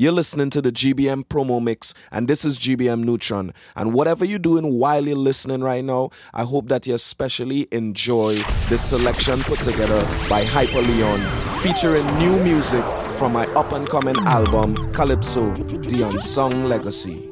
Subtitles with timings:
[0.00, 3.52] You're listening to the GBM promo mix, and this is GBM Nutron.
[3.74, 8.34] And whatever you're doing while you're listening right now, I hope that you especially enjoy
[8.68, 10.00] this selection put together
[10.30, 11.18] by Hyper Leon,
[11.62, 12.84] featuring new music
[13.16, 17.24] from my up and coming album, Calypso, The Unsung Legacy.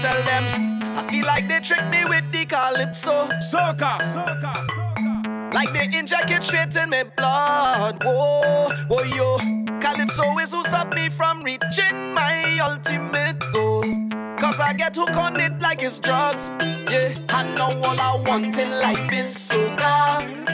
[0.00, 0.69] tell them
[1.10, 3.28] feel like they trick me with the calypso.
[3.50, 5.52] Soca, soca, soca.
[5.52, 8.02] Like they inject it straight in my blood.
[8.04, 9.38] Whoa, whoa, yo.
[9.80, 13.82] Calypso is who stop me from reaching my ultimate goal.
[14.38, 16.52] Cause I get hooked on it like it's drugs.
[16.60, 20.46] Yeah, I know all I want in life is soca.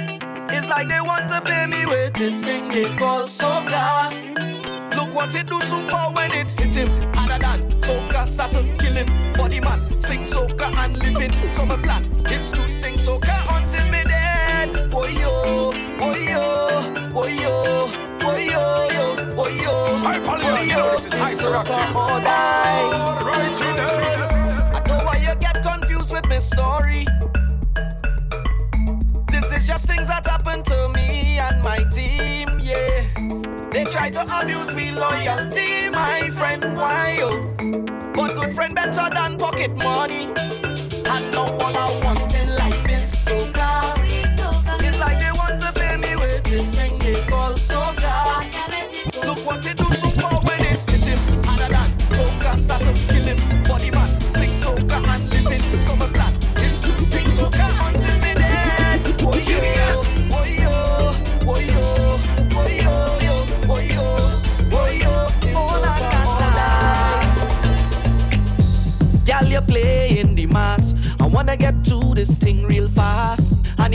[0.53, 4.95] It's like they want to pay me with this thing they call soca.
[4.97, 6.89] Look what it do super when it hit him.
[7.13, 9.33] Harder than soca start to kill him.
[9.35, 9.86] Body man
[10.27, 11.49] soca and living.
[11.49, 14.91] So my plan is to sing soca until me dead.
[14.91, 17.89] Boy yo, boy yo, boy yo,
[18.21, 19.97] boy yo, yo, boy yo.
[20.05, 21.95] Hi, Polly, you know this is hyperactive.
[21.95, 23.23] Or die.
[23.23, 24.27] Right in there.
[24.75, 27.07] I know why you get confused with my story.
[29.31, 33.05] This is just things that happen to me and my team, yeah.
[33.71, 36.77] They try to abuse me loyalty, my friend.
[36.77, 37.56] Why oh?
[38.27, 40.25] But good friend better than pocket money.
[40.25, 42.56] And now all I want in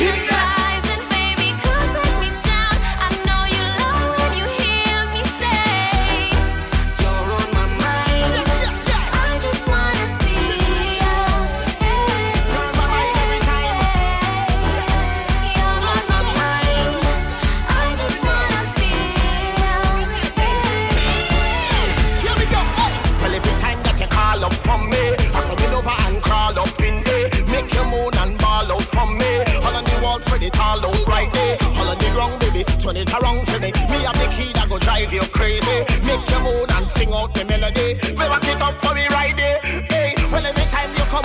[0.00, 0.29] love's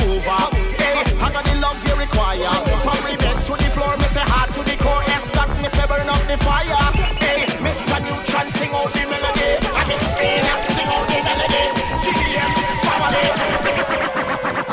[0.05, 0.41] over,
[0.77, 2.53] hey, I got the love you require.
[2.85, 5.03] From the bed to the floor, me say heart to the core.
[5.09, 6.85] Yes, that me say burn up the fire.
[7.21, 7.97] Hey, Mr.
[8.05, 9.49] Nutron, sing out the melody.
[9.73, 11.63] I'm explaining, sing out the melody.
[12.03, 12.51] GBM,
[12.85, 13.27] family.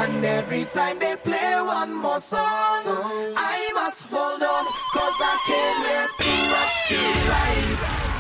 [0.03, 2.83] And every time they play one more song,
[3.37, 8.12] I must hold on, cause I can't wait to rock you live.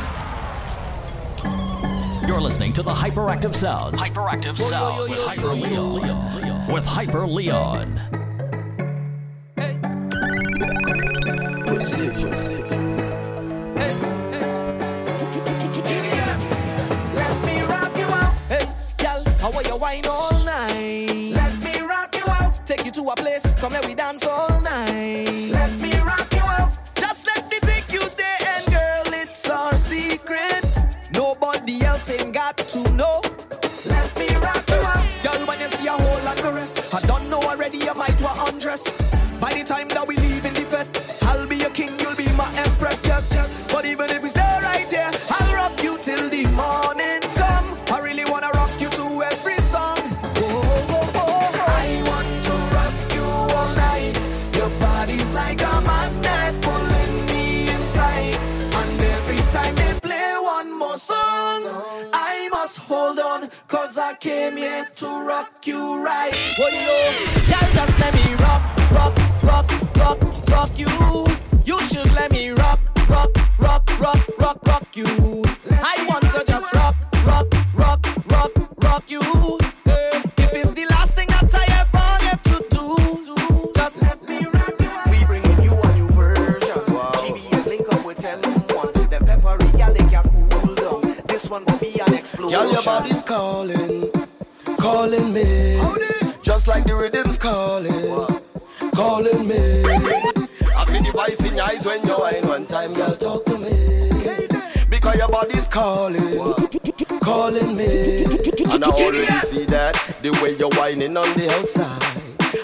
[2.32, 4.00] The You're listening to the Hyperactive Sounds.
[4.00, 6.72] Hyperactive Sounds with Hyper Leon.
[6.72, 8.00] With Hyper Leon.
[17.14, 18.32] Let me rock you out.
[18.48, 18.64] Hey,
[18.96, 21.32] girl, how are you wine all night?
[21.34, 22.58] Let me rock you out.
[22.64, 24.51] Take you to a place, come let we dance all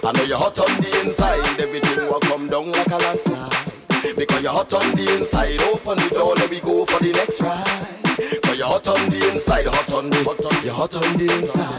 [0.08, 3.52] I know you're hot on the inside, everything will come down like a landslide.
[4.16, 7.43] Because you're hot on the inside, open the door, let me go for the next
[7.43, 8.40] ride.
[8.43, 11.28] Cause you're hot on the inside, hot on the, hot on, you're hot on the
[11.28, 11.76] inside.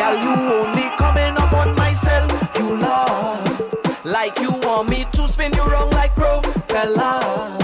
[0.00, 0.32] Girl, you
[0.64, 2.26] only coming up on my cell,
[2.56, 3.76] you love.
[4.02, 7.58] Like you want me to spin you wrong like propeller.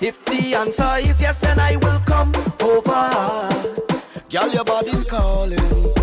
[0.00, 2.32] If the answer is yes, then I will come
[2.62, 3.12] over.
[4.30, 5.95] Girl, your body's calling, Calling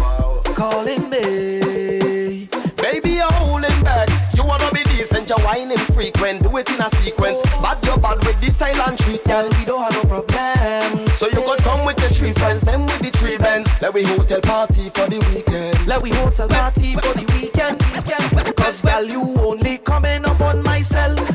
[5.53, 7.41] decent, you're frequent, do it in a sequence.
[7.61, 9.23] But you're bad with the silent treatment.
[9.25, 11.07] Girl, we don't have no problem.
[11.09, 13.69] So you could come with your three friends, them with the three bands.
[13.81, 15.87] Let we hotel party for the weekend.
[15.87, 17.81] Let we hotel party for the weekend.
[17.93, 18.55] weekend.
[18.57, 19.32] Cause girl, you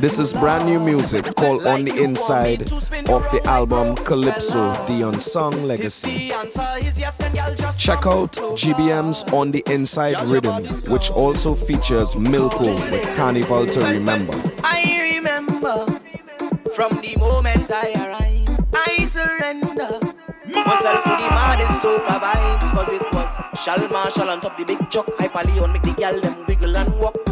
[0.01, 2.63] This is brand new music called On the Inside
[3.11, 6.29] of the album Calypso, the Unsung Legacy.
[7.77, 14.35] Check out GBM's On the Inside Rhythm, which also features Milko with Carnival to Remember.
[14.63, 15.85] I remember
[16.77, 19.99] from the moment I arrived, I surrender
[20.55, 22.71] myself to the maddest soca vibes.
[22.71, 26.21] Cause it was Shal Marshal on top the big chuck, Hyper Leon make the gal
[26.21, 27.28] them wiggle and walk.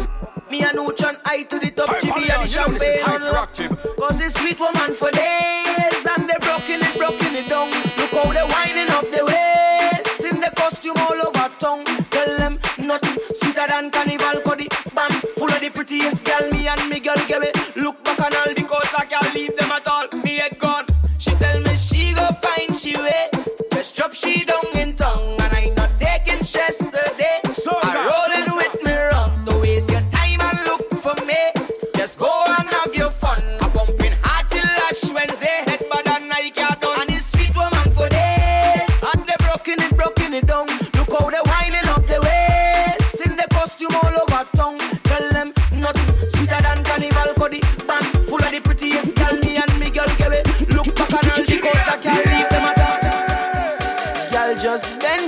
[0.49, 3.03] Me and Nutron eye to the top, Leon, and the you know this is champagne
[3.03, 3.53] unlock.
[3.97, 7.67] Cause it's sweet woman for days and they're broken it, broken it down.
[7.99, 11.83] Look how they winding up the waist in the costume all over town.
[12.11, 16.49] Tell them nothing sweeter than carnival cause the band full of the prettiest girl.
[16.51, 17.55] Me and me girl give it.
[17.75, 20.07] Look back and all because I can't leave them at all.
[20.23, 20.85] Me head gone.
[21.17, 23.27] She tell me she go find she way.
[23.73, 25.36] Just drop she down in tongue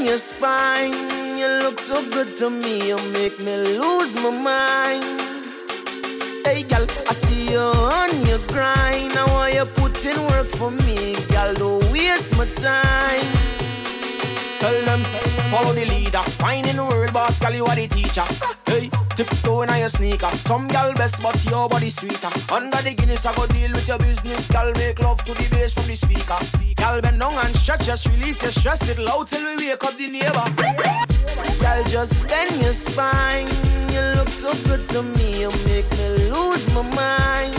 [0.09, 1.37] your spine.
[1.37, 5.03] You look so good to me, you make me lose my mind.
[6.43, 9.13] Hey, gal, I see you on your grind.
[9.13, 11.53] Now, why you put in work for me, gal?
[11.53, 13.29] Don't waste my time.
[14.57, 15.01] Tell them,
[15.51, 16.23] follow the leader.
[16.41, 18.25] Fine in the world, boss, girl, you are the teacher.
[18.65, 18.89] Hey,
[19.25, 20.31] tiptoeing on your sneaker.
[20.31, 22.29] Some gal best, but your body sweeter.
[22.53, 24.47] Under the Guinness, I go deal with your business.
[24.47, 26.39] Gal, make love to the bass from the speaker.
[26.75, 28.89] Gal, bend down and stretch, just release your stress.
[28.89, 30.47] It loud till we wake up the neighbor.
[31.59, 33.47] Gal, just bend your spine.
[33.91, 37.55] You look so good to me, you make me lose my mind.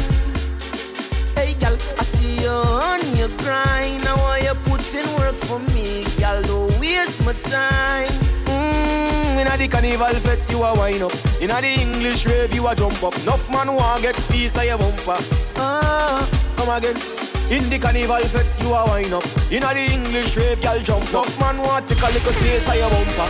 [1.37, 4.05] Hey, gal, I see you on your grind.
[4.05, 6.41] Now why you putting work for me, gal.
[6.43, 8.40] Don't waste my time.
[9.41, 11.13] Inna the carnival fete you a wind up.
[11.41, 13.17] Inna the English rave you a jump up.
[13.21, 15.17] Enough man want get piece of your bumper.
[15.57, 16.97] Ah, come again.
[17.51, 19.25] In the carnival fete, you a wine up.
[19.51, 21.41] In the English rave, girl jump up.
[21.41, 23.29] Man want take a little taste of your bumper.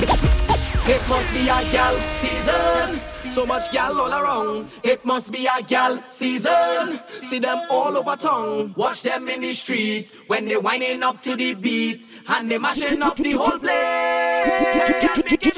[0.88, 3.09] It must be a gal season.
[3.30, 4.68] So much gal all around.
[4.82, 6.98] It must be a gal season.
[7.08, 8.74] See them all over town.
[8.76, 13.00] Watch them in the street when they whining up to the beat and they mashing
[13.00, 15.14] up the whole place.
[15.14, 15.48] This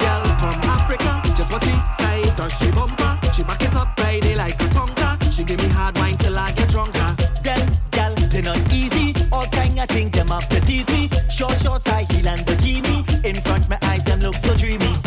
[0.00, 3.18] gal from Africa, just what she size or she bumper.
[3.34, 5.30] She back it up Friday like a tonka.
[5.30, 5.95] She give me hard
[14.78, 15.05] them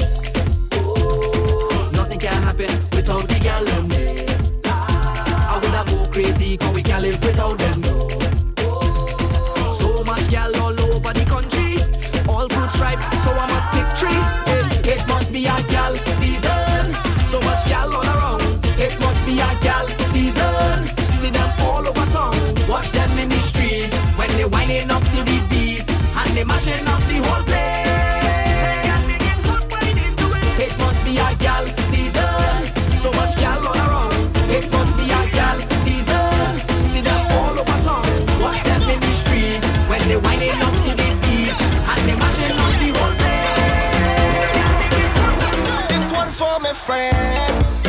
[46.40, 47.82] for my friends.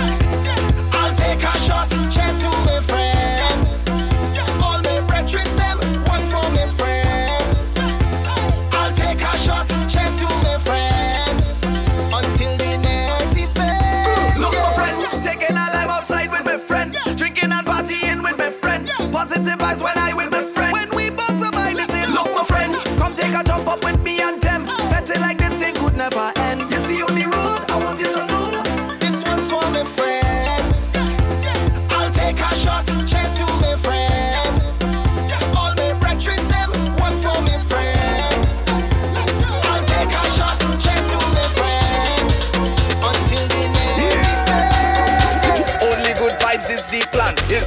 [0.93, 3.85] I'll take a shot, cheers to my friends.
[4.61, 5.79] All my brethren, them,
[6.11, 7.71] one for my friends.
[8.73, 11.61] I'll take a shot, cheers to my friends.
[12.13, 14.41] Until the next event.
[14.41, 18.51] Look, my friend, taking a life outside with my friend, drinking and partying with my
[18.51, 18.91] friend.
[19.13, 20.73] Positive vibes when I with my friend.
[20.73, 24.03] When we both survive, they say, Look, my friend, come take a jump up with
[24.03, 24.43] me and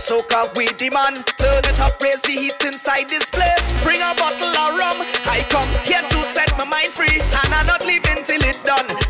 [0.03, 1.23] soca with the man.
[1.39, 3.63] Turn it up, raise the heat inside this place.
[3.83, 4.99] Bring a bottle of rum.
[5.31, 9.02] I come here to set my mind free, and I'm not leaving till it done.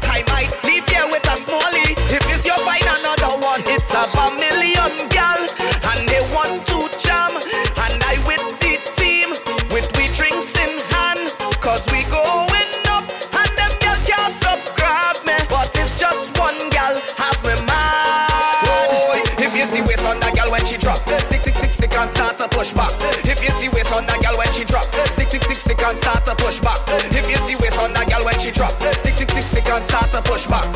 [22.03, 22.91] And start to push back.
[23.24, 25.98] If you see waist on that gal when she drop, stick, stick, stick, stick and
[25.98, 26.79] start to push back.
[27.15, 29.86] If you see waist on that gal when she drop, stick, stick, stick, stick and
[29.88, 30.67] start to push back.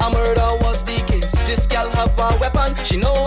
[0.00, 1.38] A murder was the case.
[1.46, 2.74] This gal have a weapon.
[2.84, 3.23] She know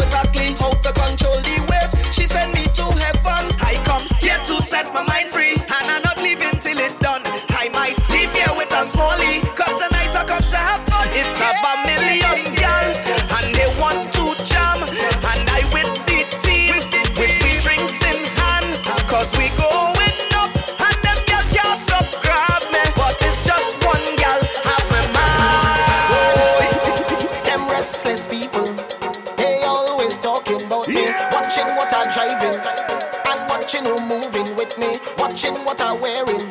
[33.67, 34.97] watching who moving with me.
[35.17, 36.50] Watching what I'm wearing,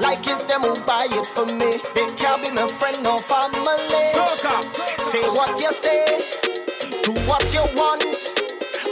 [0.00, 1.78] like it's them who buy it for me.
[1.94, 4.02] They can't be my friend or family.
[4.10, 4.74] So cups,
[5.12, 6.04] say what you say,
[7.04, 8.02] do what you want.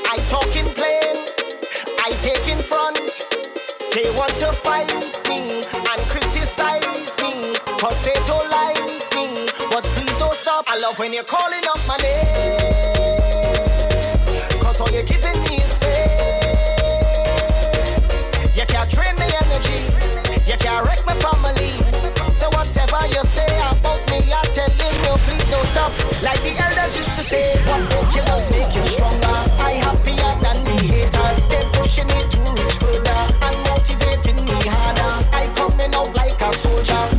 [0.07, 1.17] I talk in plain,
[2.07, 3.03] I take in front.
[3.93, 4.87] They want to fight
[5.29, 8.79] me and criticize me, cause they don't like
[9.17, 9.49] me.
[9.73, 10.67] But please don't stop.
[10.69, 12.61] I love when you're calling up my name,
[14.63, 15.46] cause all you're giving
[18.89, 19.81] can't drain me energy,
[20.47, 21.71] you can't wreck my family.
[22.33, 25.93] So whatever you say about me, I'm telling you, please don't stop.
[26.23, 29.39] Like the elders used to say, what will kill us make you stronger.
[29.59, 31.49] I happier than the haters.
[31.49, 35.29] They pushing me to reach further and motivating me harder.
[35.33, 37.16] I coming out like a soldier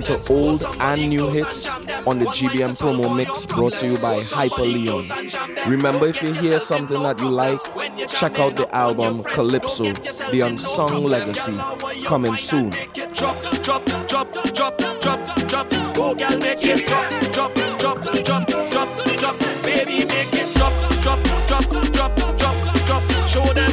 [0.00, 1.72] listening to old and new hits
[2.06, 5.04] on the GBM promo mix brought to you by Hyper Leon.
[5.68, 7.60] Remember, if you hear something that you like,
[8.08, 11.56] check out the album Calypso, The Unsung Legacy,
[12.04, 12.72] coming soon.
[23.26, 23.69] Show them.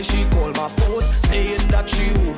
[0.00, 2.29] why she called my phone saying that she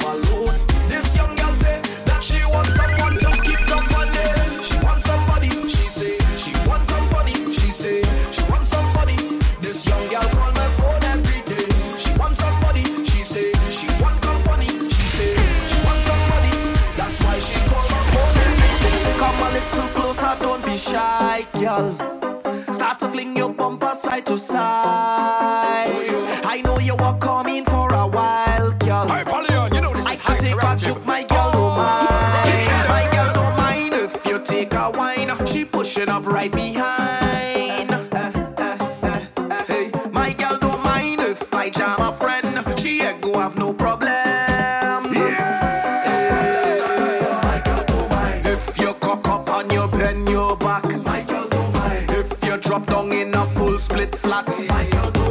[52.73, 55.22] Drop down in a full split flat.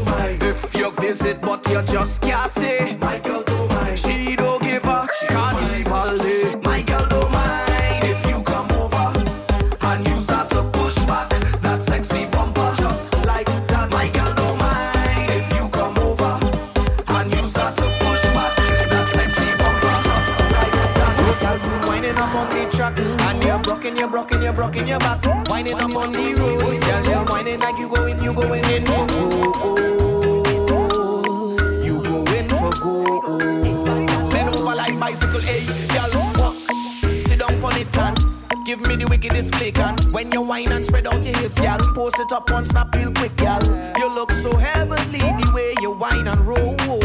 [38.72, 39.78] give me the wickedest flick.
[39.80, 42.96] And when you whine and spread out your hips, gal, post it up on Snap
[42.96, 43.62] real quick, gal.
[43.98, 47.01] You look so heavenly the way you whine and roll.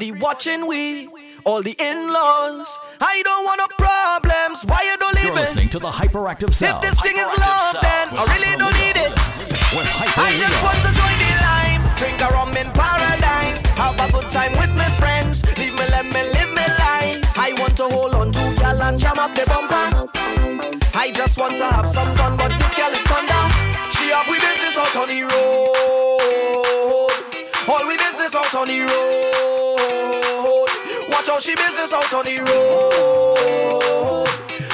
[0.00, 1.08] Everybody watching we,
[1.44, 2.78] all the in-laws.
[3.02, 4.64] I don't want no problems.
[4.64, 8.24] Why you don't You're listening to the Hyperactive If this thing is love, then I
[8.32, 9.12] really don't need it.
[9.76, 14.00] With Hyper I just want to join the line, drink a rum in paradise, have
[14.00, 15.44] a good time with my friends.
[15.60, 17.20] Leave me, let me live my life.
[17.36, 20.08] I want to hold on to girl and jam up the bumper.
[20.96, 23.44] I just want to have some fun, but this girl is thunder.
[23.92, 25.60] She have we business out on the road.
[27.68, 29.59] All we business out on the road.
[31.10, 34.28] Watch out, she business out on the road.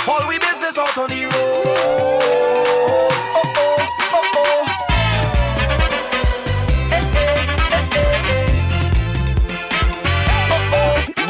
[0.08, 1.32] All we business out on the road.
[3.34, 3.78] Oh oh.
[4.12, 4.64] Oh oh.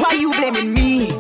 [0.03, 1.11] Why you blaming me?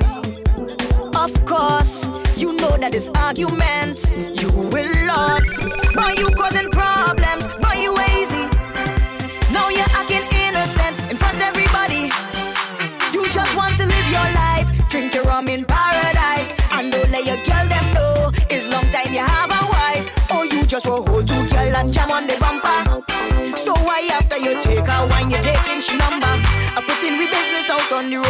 [1.14, 4.05] Of course, you know that this argument
[4.40, 5.59] you will lose.
[5.95, 7.26] Why you causing problems?
[15.37, 19.51] Rum in paradise, and don't let your girl them know it's long time you have
[19.51, 20.07] a wife.
[20.33, 23.03] Or you just will hold two girl and jam on the bumper.
[23.57, 26.33] So why after you take her wine, you taking she number?
[26.77, 28.26] I put in we business out on the road.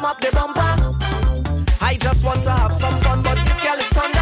[0.00, 0.76] Jam up the bumper.
[1.82, 4.18] I just want to have some fun, but this girl is thunder.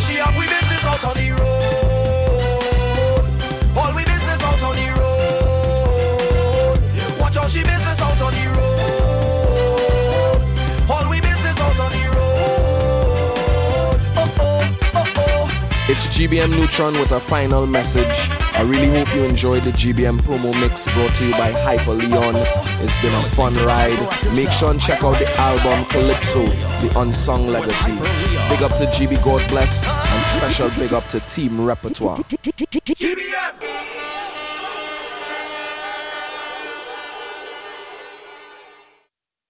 [0.00, 3.22] She have we business out on the road.
[3.76, 6.80] All we business out on the road.
[7.20, 10.40] Watch out, she business out on the road.
[10.90, 14.00] All we business out on the road.
[14.16, 15.48] Oh oh, oh oh.
[15.88, 18.41] It's GBM Nutron with a final message.
[18.54, 22.34] I really hope you enjoyed the GBM promo mix brought to you by Hyper Leon.
[22.82, 23.98] It's been a fun ride.
[24.34, 27.92] Make sure and check out the album Calypso, The Unsung Legacy.
[27.92, 32.18] Big up to GB God Bless and special big up to Team Repertoire.
[32.18, 33.82] GBM.